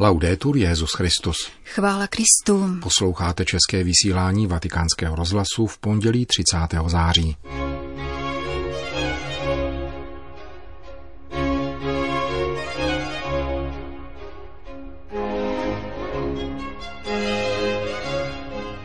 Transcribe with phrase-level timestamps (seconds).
[0.00, 1.36] Laudetur Jezus Christus.
[1.64, 2.80] Chvála Kristu.
[2.82, 6.56] Posloucháte české vysílání Vatikánského rozhlasu v pondělí 30.
[6.86, 7.36] září.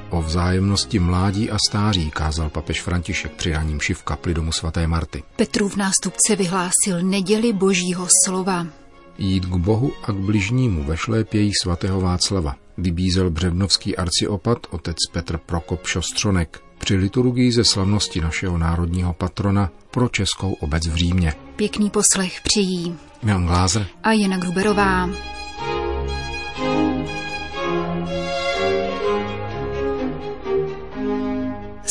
[0.10, 5.24] O vzájemnosti mládí a stáří kázal papež František při raním šiv kapli domu svaté Marty.
[5.36, 8.83] Petrův nástupce vyhlásil neděli božího slova.
[9.18, 12.56] Jít k Bohu a k bližnímu ve šlépějí svatého Václava.
[12.78, 20.10] Vybízel břevnovský arciopat otec Petr Prokop Šostřonek při liturgii ze slavnosti našeho národního patrona pro
[20.10, 21.34] českou obec v Římě.
[21.56, 22.96] Pěkný poslech přijí.
[23.24, 25.10] Milan Glázer a Jana Gruberová.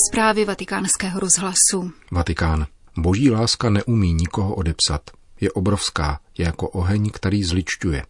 [0.08, 1.92] Zprávy vatikánského rozhlasu.
[2.10, 2.66] Vatikán.
[2.96, 5.10] Boží láska neumí nikoho odepsat.
[5.42, 8.02] Je obrovská, je jako oheň, který zličťuje.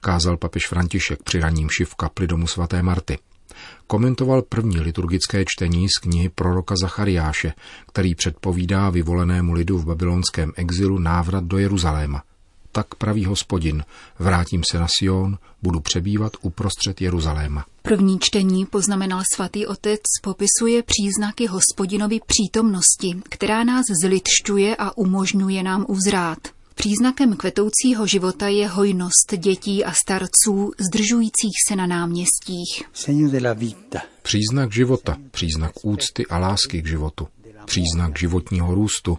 [0.00, 3.18] Kázal papež František při raním šiv kapli domu svaté Marty.
[3.86, 7.52] Komentoval první liturgické čtení z knihy proroka Zachariáše,
[7.86, 12.22] který předpovídá vyvolenému lidu v babylonském exilu návrat do Jeruzaléma.
[12.72, 13.84] Tak praví hospodin,
[14.18, 17.64] vrátím se na Sion, budu přebývat uprostřed Jeruzaléma.
[17.82, 25.86] První čtení, poznamenal svatý otec, popisuje příznaky hospodinovy přítomnosti, která nás zlitšťuje a umožňuje nám
[25.88, 26.38] uzrát.
[26.80, 32.82] Příznakem kvetoucího života je hojnost dětí a starců zdržujících se na náměstích.
[34.22, 37.28] Příznak života, příznak úcty a lásky k životu,
[37.64, 39.18] příznak životního růstu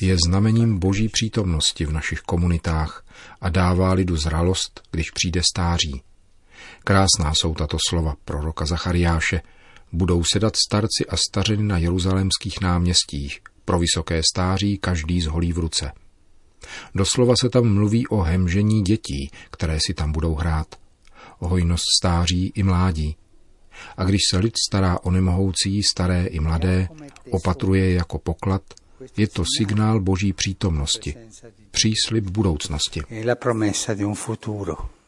[0.00, 3.04] je znamením boží přítomnosti v našich komunitách
[3.40, 6.02] a dává lidu zralost, když přijde stáří.
[6.84, 9.40] Krásná jsou tato slova proroka Zachariáše.
[9.92, 15.58] Budou sedat starci a stařeny na jeruzalémských náměstích, pro vysoké stáří každý z holí v
[15.58, 15.92] ruce.
[16.94, 20.66] Doslova se tam mluví o hemžení dětí, které si tam budou hrát.
[21.38, 23.16] O hojnost stáří i mládí.
[23.96, 26.88] A když se lid stará o nemohoucí, staré i mladé,
[27.30, 28.62] opatruje jako poklad,
[29.16, 31.14] je to signál boží přítomnosti,
[31.70, 33.02] příslip budoucnosti.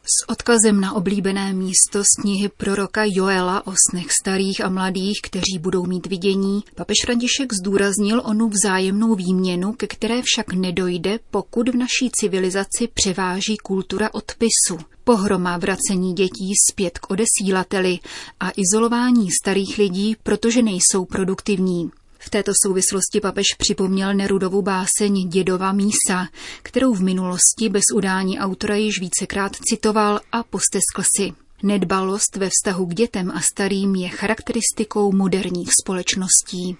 [0.07, 5.59] S odkazem na oblíbené místo z knihy proroka Joela o snech starých a mladých, kteří
[5.59, 11.75] budou mít vidění, papež František zdůraznil onu vzájemnou výměnu, ke které však nedojde, pokud v
[11.75, 17.99] naší civilizaci převáží kultura odpisu, pohroma vracení dětí zpět k odesílateli
[18.39, 21.91] a izolování starých lidí, protože nejsou produktivní.
[22.25, 26.27] V této souvislosti papež připomněl Nerudovu báseň Dědova mísa,
[26.63, 31.31] kterou v minulosti bez udání autora již vícekrát citoval a posteskl si.
[31.63, 36.77] Nedbalost ve vztahu k dětem a starým je charakteristikou moderních společností.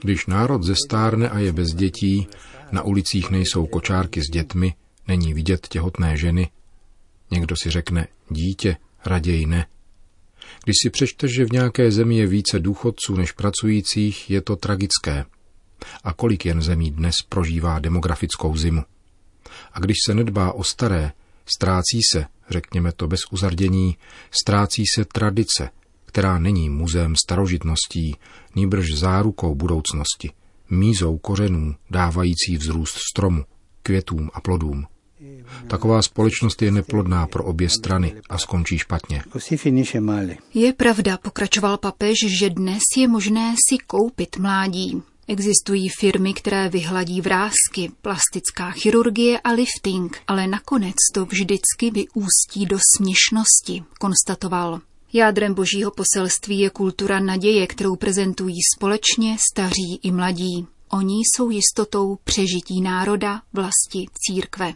[0.00, 2.26] Když národ zestárne a je bez dětí,
[2.72, 4.74] na ulicích nejsou kočárky s dětmi,
[5.08, 6.50] není vidět těhotné ženy.
[7.30, 9.66] Někdo si řekne, dítě, raději ne.
[10.64, 15.24] Když si přečteš, že v nějaké zemi je více důchodců než pracujících, je to tragické.
[16.04, 18.82] A kolik jen zemí dnes prožívá demografickou zimu.
[19.72, 21.12] A když se nedbá o staré,
[21.46, 23.96] ztrácí se, řekněme to bez uzardění,
[24.30, 25.70] ztrácí se tradice,
[26.06, 28.16] která není muzeem starožitností,
[28.54, 30.30] nýbrž zárukou budoucnosti,
[30.70, 33.44] mízou kořenů, dávající vzrůst stromu,
[33.82, 34.86] květům a plodům.
[35.66, 39.22] Taková společnost je neplodná pro obě strany a skončí špatně.
[40.54, 45.02] Je pravda, pokračoval papež, že dnes je možné si koupit mládí.
[45.28, 52.78] Existují firmy, které vyhladí vrázky, plastická chirurgie a lifting, ale nakonec to vždycky vyústí do
[52.96, 54.80] směšnosti, konstatoval.
[55.12, 60.66] Jádrem božího poselství je kultura naděje, kterou prezentují společně staří i mladí.
[60.94, 64.74] Oni jsou jistotou přežití národa, vlasti, církve.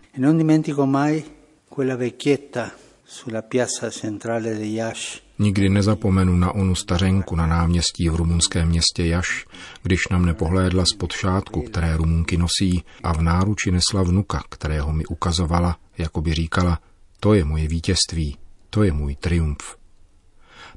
[5.39, 9.47] Nikdy nezapomenu na onu stařenku na náměstí v rumunském městě Jaš,
[9.83, 14.93] když na mne pohlédla z šátku, které rumunky nosí a v náruči nesla vnuka, kterého
[14.93, 16.79] mi ukazovala, jako by říkala,
[17.21, 18.37] to je moje vítězství,
[18.71, 19.77] to je můj triumf.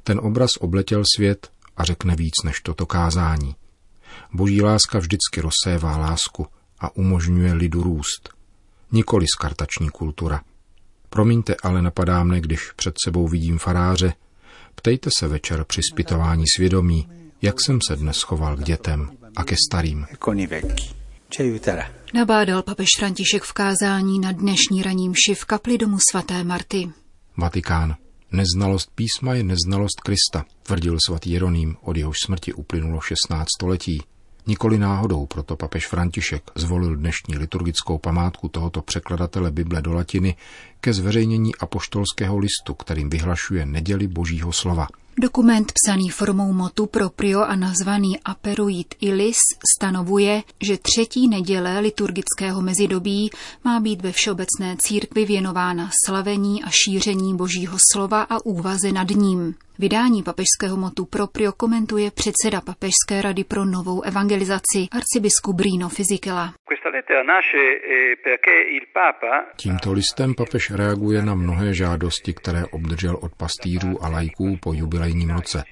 [0.02, 3.54] Ten obraz obletěl svět a řekne víc než toto kázání.
[4.32, 6.46] Boží láska vždycky rozsévá lásku
[6.80, 8.28] a umožňuje lidu růst.
[8.92, 10.40] Nikoli skartační kultura.
[11.08, 14.12] Promiňte, ale napadá mne, když před sebou vidím faráře.
[14.74, 17.08] Ptejte se večer při zpytování svědomí,
[17.42, 20.06] jak jsem se dnes choval k dětem a ke starým.
[22.14, 26.90] Nabádal papež František v kázání na dnešní raním v kapli domu svaté Marty.
[27.36, 27.96] Vatikán.
[28.32, 34.02] Neznalost písma je neznalost Krista, tvrdil svatý Jeroným, od jehož smrti uplynulo 16 století.
[34.46, 40.36] Nikoli náhodou proto papež František zvolil dnešní liturgickou památku tohoto překladatele Bible do latiny
[40.80, 44.86] ke zveřejnění apoštolského listu, kterým vyhlašuje neděli božího slova–
[45.18, 49.38] Dokument psaný formou motu proprio a nazvaný Aperuit Ilis
[49.76, 53.30] stanovuje, že třetí neděle liturgického mezidobí
[53.64, 59.54] má být ve všeobecné církvi věnována slavení a šíření božího slova a úvaze nad ním.
[59.78, 66.54] Vydání papežského motu proprio komentuje předseda Papežské rady pro novou evangelizaci arcibiskup Brino Fizikela.
[69.56, 74.72] Tímto listem papež reaguje na mnohé žádosti, které obdržel od pastýřů a lajků po
[75.06, 75.64] jubilejním roce.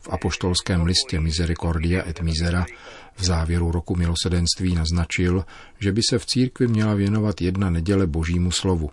[0.00, 2.66] V apoštolském listě Misericordia et Misera
[3.16, 5.44] v závěru roku milosedenství naznačil,
[5.78, 8.90] že by se v církvi měla věnovat jedna neděle božímu slovu.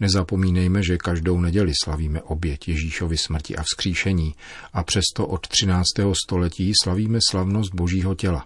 [0.00, 4.34] Nezapomínejme, že každou neděli slavíme oběť Ježíšovi smrti a vzkříšení
[4.72, 5.86] a přesto od 13.
[6.24, 8.44] století slavíme slavnost božího těla.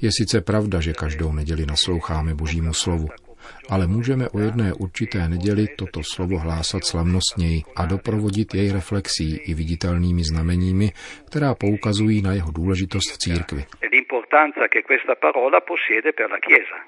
[0.00, 3.08] Je sice pravda, že každou neděli nasloucháme božímu slovu,
[3.68, 9.54] ale můžeme o jedné určité neděli toto slovo hlásat slavnostněji a doprovodit jej reflexí i
[9.54, 10.92] viditelnými znameními,
[11.26, 13.64] která poukazují na jeho důležitost v církvi.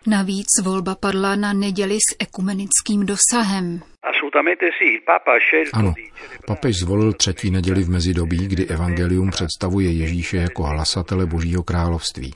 [0.06, 3.80] Navíc volba padla na neděli s ekumenickým dosahem.
[5.72, 5.94] Ano,
[6.46, 12.34] papež zvolil třetí neděli v mezidobí, kdy evangelium představuje Ježíše jako hlasatele Božího království.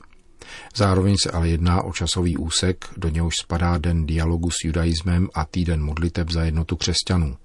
[0.75, 5.45] Zároveň se ale jedná o časový úsek, do něhož spadá den dialogu s judaismem a
[5.45, 7.37] týden modliteb za jednotu křesťanů.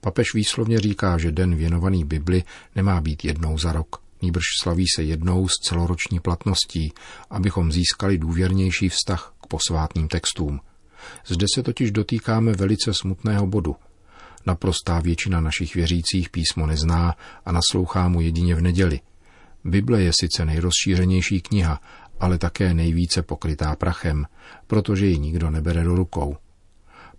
[0.00, 2.42] Papež výslovně říká, že den věnovaný Bibli
[2.76, 6.92] nemá být jednou za rok, nýbrž slaví se jednou s celoroční platností,
[7.30, 10.60] abychom získali důvěrnější vztah k posvátným textům.
[11.26, 13.76] Zde se totiž dotýkáme velice smutného bodu.
[14.46, 17.14] Naprostá většina našich věřících písmo nezná
[17.44, 19.00] a naslouchá mu jedině v neděli.
[19.64, 21.80] Bible je sice nejrozšířenější kniha,
[22.20, 24.26] ale také nejvíce pokrytá prachem,
[24.66, 26.36] protože ji nikdo nebere do rukou.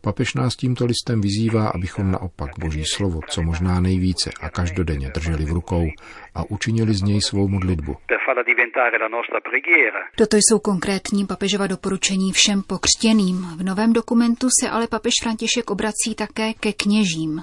[0.05, 5.45] Papež nás tímto listem vyzývá, abychom naopak Boží slovo co možná nejvíce a každodenně drželi
[5.45, 5.85] v rukou
[6.35, 7.95] a učinili z něj svou modlitbu.
[10.15, 13.37] Toto jsou konkrétní papežova doporučení všem pokřtěným.
[13.57, 17.41] V novém dokumentu se ale papež František obrací také ke kněžím.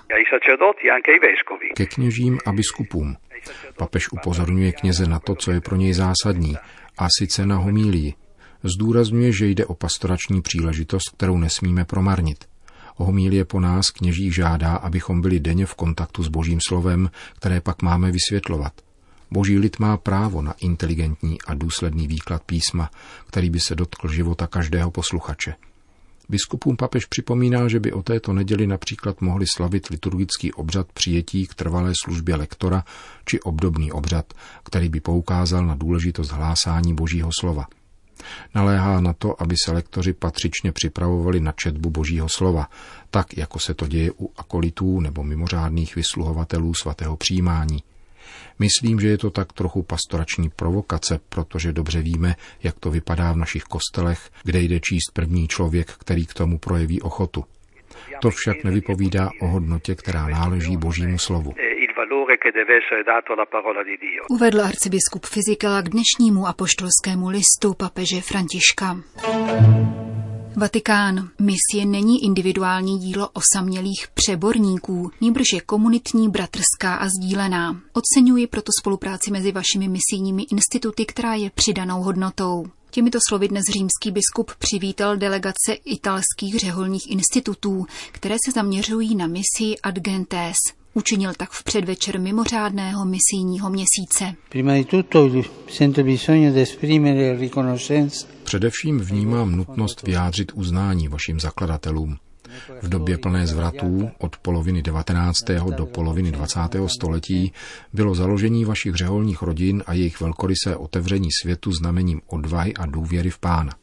[1.77, 3.17] Ke kněžím a biskupům.
[3.79, 6.57] Papež upozorňuje kněze na to, co je pro něj zásadní,
[6.99, 8.15] a sice na homílii.
[8.63, 12.52] Zdůrazňuje, že jde o pastorační příležitost, kterou nesmíme promarnit.
[12.97, 17.83] Homílie po nás kněží žádá, abychom byli denně v kontaktu s Božím slovem, které pak
[17.83, 18.73] máme vysvětlovat.
[19.31, 22.91] Boží lid má právo na inteligentní a důsledný výklad písma,
[23.27, 25.55] který by se dotkl života každého posluchače.
[26.29, 31.55] Biskupům papež připomíná, že by o této neděli například mohli slavit liturgický obřad přijetí k
[31.55, 32.85] trvalé službě lektora
[33.25, 34.35] či obdobný obřad,
[34.65, 37.67] který by poukázal na důležitost hlásání božího slova.
[38.55, 42.69] Naléhá na to, aby se lektoři patřičně připravovali na četbu božího slova,
[43.11, 47.83] tak jako se to děje u akolitů nebo mimořádných vysluhovatelů svatého přijímání.
[48.59, 53.37] Myslím, že je to tak trochu pastorační provokace, protože dobře víme, jak to vypadá v
[53.37, 57.45] našich kostelech, kde jde číst první člověk, který k tomu projeví ochotu.
[58.21, 61.55] To však nevypovídá o hodnotě, která náleží Božímu slovu.
[64.31, 68.97] Uvedl arcibiskup Fizikela k dnešnímu apoštolskému listu papeže Františka.
[70.57, 71.29] Vatikán.
[71.41, 77.81] Misie není individuální dílo osamělých přeborníků, níbrž je komunitní, bratrská a sdílená.
[77.93, 82.65] Oceňuji proto spolupráci mezi vašimi misijními instituty, která je přidanou hodnotou.
[82.91, 89.79] Těmito slovy dnes římský biskup přivítal delegace italských řeholních institutů, které se zaměřují na misi
[89.83, 94.35] Ad Gentes, Učinil tak v předvečer mimořádného misijního měsíce.
[98.45, 102.17] Především vnímám nutnost vyjádřit uznání vašim zakladatelům.
[102.83, 105.39] V době plné zvratů od poloviny 19.
[105.77, 106.61] do poloviny 20.
[106.87, 107.53] století
[107.93, 113.39] bylo založení vašich řeholních rodin a jejich velkorysé otevření světu znamením odvahy a důvěry v
[113.39, 113.82] pána.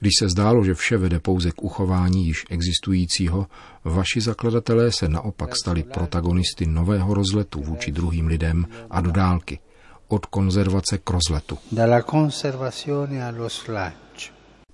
[0.00, 3.46] Když se zdálo, že vše vede pouze k uchování již existujícího,
[3.84, 9.58] vaši zakladatelé se naopak stali protagonisty nového rozletu vůči druhým lidem a do dálky,
[10.08, 11.58] od konzervace k rozletu.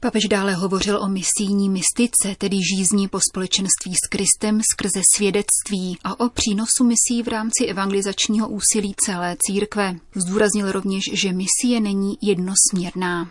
[0.02, 6.20] Papež dále hovořil o misijní mystice, tedy žízni po společenství s Kristem skrze svědectví a
[6.20, 9.96] o přínosu misí v rámci evangelizačního úsilí celé církve.
[10.14, 13.30] Zdůraznil rovněž, že misie není jednosměrná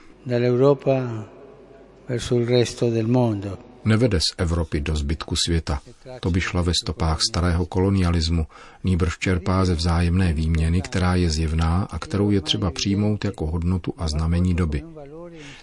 [3.85, 5.81] Nevede z Evropy do zbytku světa.
[6.19, 8.47] To by šla ve stopách starého kolonialismu,
[8.83, 13.93] nýbrž čerpá ze vzájemné výměny, která je zjevná a kterou je třeba přijmout jako hodnotu
[13.97, 14.83] a znamení doby.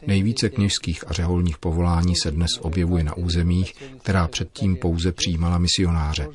[0.07, 6.29] Nejvíce kněžských a řeholních povolání se dnes objevuje na územích, která předtím pouze přijímala misionáře.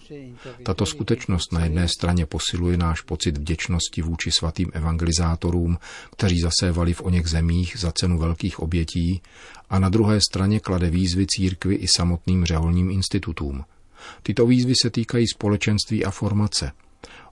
[0.64, 5.78] Tato skutečnost na jedné straně posiluje náš pocit vděčnosti vůči svatým evangelizátorům,
[6.12, 9.22] kteří zasévali v oněch zemích za cenu velkých obětí,
[9.70, 13.64] a na druhé straně klade výzvy církvy i samotným řeholním institutům.
[14.24, 16.72] Tyto výzvy se týkají společenství a formace–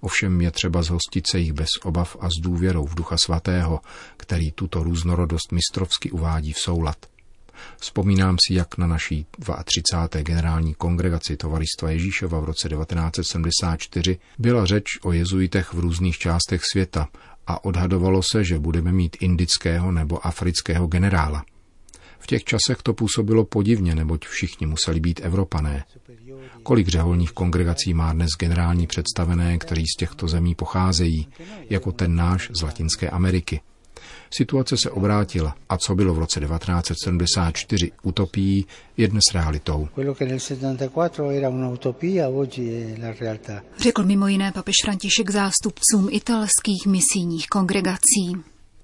[0.02, 3.80] Ovšem je třeba zhostit se jich bez obav a s důvěrou v Ducha Svatého,
[4.18, 6.98] který tuto různorodost mistrovsky uvádí v soulad.
[7.78, 9.26] Vzpomínám si, jak na naší
[9.66, 10.22] 32.
[10.24, 17.08] generální kongregaci Tovaristva Ježíšova v roce 1974 byla řeč o jezuitech v různých částech světa
[17.48, 21.44] a odhadovalo se, že budeme mít indického nebo afrického generála.
[22.20, 25.84] V těch časech to působilo podivně, neboť všichni museli být Evropané.
[26.64, 31.28] Kolik řeholních kongregací má dnes generální představené, kteří z těchto zemí pocházejí,
[31.70, 33.62] jako ten náš z Latinské Ameriky.
[34.34, 38.66] Situace se obrátila a co bylo v roce 1974 utopií,
[38.98, 39.88] je dnes realitou.
[43.80, 48.36] Řekl mimo jiné papež František zástupcům italských misijních kongregací.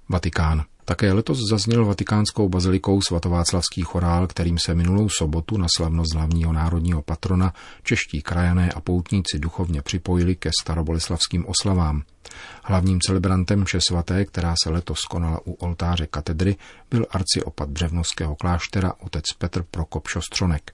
[0.08, 0.64] Vatikán.
[0.88, 7.02] Také letos zazněl vatikánskou bazilikou svatováclavský chorál, kterým se minulou sobotu na slavnost hlavního národního
[7.02, 12.02] patrona čeští krajané a poutníci duchovně připojili ke staroboleslavským oslavám.
[12.64, 16.56] Hlavním celebrantem vše svaté, která se letos konala u oltáře katedry,
[16.90, 20.70] byl arciopat Břevnovského kláštera otec Petr Prokop Šostronek.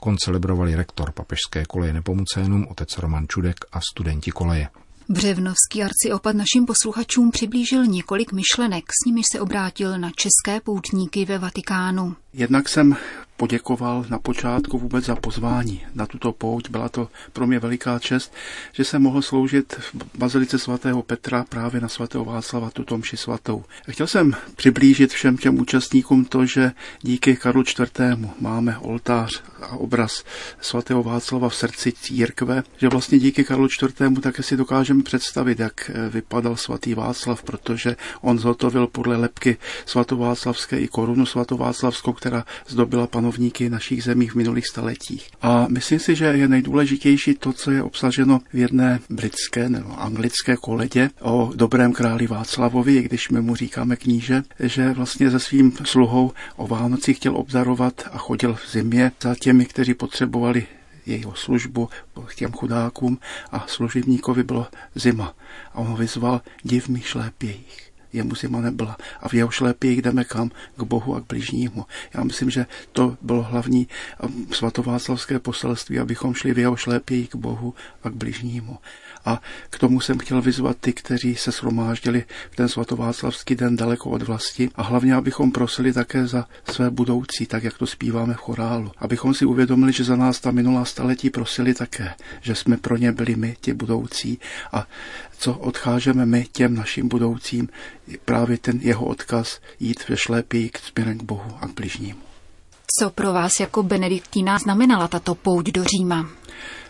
[0.00, 4.68] Koncelebrovali rektor papežské koleje Nepomucénum otec Roman Čudek a studenti koleje.
[5.08, 11.38] Břevnovský arciopat našim posluchačům přiblížil několik myšlenek, s nimiž se obrátil na české poutníky ve
[11.38, 12.16] Vatikánu.
[12.32, 12.96] Jednak jsem
[13.36, 16.70] poděkoval na počátku vůbec za pozvání na tuto pouť.
[16.70, 18.34] Byla to pro mě veliká čest,
[18.72, 23.64] že jsem mohl sloužit v Bazilice svatého Petra právě na svatého Václava tuto mši svatou.
[23.90, 26.72] Chtěl jsem přiblížit všem těm účastníkům to, že
[27.02, 28.00] díky Karlu IV.
[28.40, 30.24] máme oltář a obraz
[30.60, 34.20] svatého Václava v srdci církve, že vlastně díky Karlu IV.
[34.20, 40.88] také si dokážeme představit, jak vypadal svatý Václav, protože on zhotovil podle lepky svatováclavské i
[40.88, 45.30] korunu svatováclavskou, která zdobila panovníky našich zemí v minulých staletích.
[45.42, 50.56] A myslím si, že je nejdůležitější to, co je obsaženo v jedné britské nebo anglické
[50.56, 55.72] koledě o dobrém králi Václavovi, i když my mu říkáme kníže, že vlastně se svým
[55.84, 60.66] sluhou o Vánoci chtěl obdarovat a chodil v zimě za těmi, kteří potřebovali
[61.06, 61.88] jeho službu
[62.26, 63.18] k těm chudákům
[63.52, 65.34] a služebníkovi bylo zima.
[65.72, 68.96] A on ho vyzval, div mi šlépějích jemu zima nebyla.
[69.20, 70.50] A v jeho šlépě jdeme kam?
[70.76, 71.84] K Bohu a k bližnímu.
[72.14, 73.88] Já myslím, že to bylo hlavní
[74.22, 78.78] um, svatováclavské poselství, abychom šli v jeho šlépě k Bohu a k bližnímu.
[79.24, 79.40] A
[79.70, 84.22] k tomu jsem chtěl vyzvat ty, kteří se shromáždili v ten svatováclavský den daleko od
[84.22, 88.90] vlasti a hlavně, abychom prosili také za své budoucí, tak jak to zpíváme v chorálu.
[88.98, 93.12] Abychom si uvědomili, že za nás ta minulá staletí prosili také, že jsme pro ně
[93.12, 94.38] byli my, ti budoucí
[94.72, 94.86] a
[95.38, 97.68] co odcházíme my těm našim budoucím,
[98.24, 102.20] právě ten jeho odkaz jít ve šlépí k směrem k Bohu a k bližnímu.
[102.98, 106.26] Co pro vás jako benediktína znamenala tato pouť do Říma?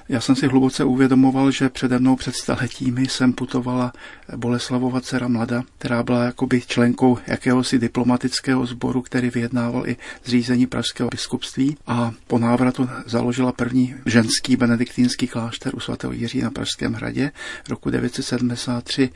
[0.09, 3.93] Já jsem si hluboce uvědomoval, že přede mnou před staletími jsem putovala
[4.37, 11.09] Boleslavova dcera Mlada, která byla jakoby členkou jakéhosi diplomatického sboru, který vyjednával i zřízení pražského
[11.09, 17.31] biskupství a po návratu založila první ženský benediktínský klášter u svatého Jiří na Pražském hradě
[17.69, 19.11] roku 973.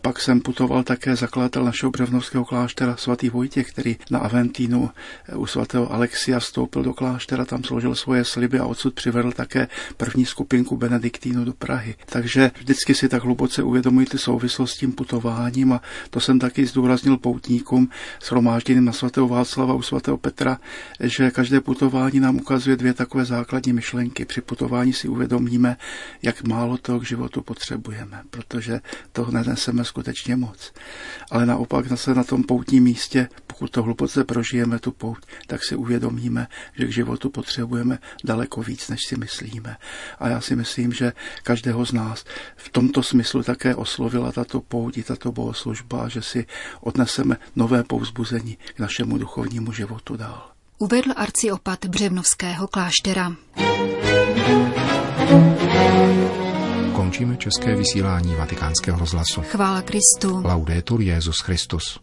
[0.00, 4.90] Pak jsem putoval také zakladatel našeho břevnovského kláštera svatý Vojtěch, který na Aventínu
[5.36, 10.11] u svatého Alexia vstoupil do kláštera, tam složil svoje sliby a odsud přivedl také první
[10.12, 11.94] první skupinku Benediktínu do Prahy.
[12.06, 16.66] Takže vždycky si tak hluboce uvědomují ty souvislosti s tím putováním a to jsem taky
[16.66, 17.88] zdůraznil poutníkům
[18.24, 20.58] shromážděným na svatého Václava u svatého Petra,
[21.00, 24.24] že každé putování nám ukazuje dvě takové základní myšlenky.
[24.24, 25.76] Při putování si uvědomíme,
[26.22, 28.80] jak málo toho k životu potřebujeme, protože
[29.12, 30.72] toho neneseme skutečně moc.
[31.30, 35.76] Ale naopak zase na tom poutním místě, pokud to hluboce prožijeme tu pouť, tak si
[35.76, 36.46] uvědomíme,
[36.78, 39.76] že k životu potřebujeme daleko víc, než si myslíme.
[40.18, 42.24] A já si myslím, že každého z nás
[42.56, 46.46] v tomto smyslu také oslovila tato pouť, tato bohoslužba, že si
[46.80, 50.52] odneseme nové povzbuzení k našemu duchovnímu životu dál.
[50.78, 53.32] Uvedl arciopat Břevnovského kláštera.
[56.92, 59.42] Končíme české vysílání vatikánského rozhlasu.
[59.42, 60.42] Chvála Kristu.
[60.44, 62.00] Laudetur Jezus Christus.